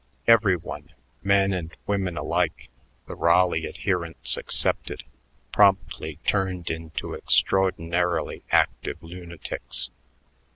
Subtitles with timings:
[0.25, 2.69] Every one, men and women alike,
[3.07, 5.03] the Raleigh adherents excepted,
[5.51, 9.91] promptly turned into extraordinarily active lunatics.